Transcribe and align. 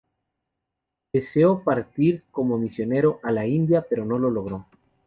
Deseó 1.13 1.63
partir 1.63 2.23
como 2.31 2.57
misionero 2.57 3.19
a 3.21 3.31
la 3.31 3.45
India, 3.45 3.85
pero 3.87 4.03
no 4.03 4.17
lo 4.17 4.31
logró. 4.31 4.65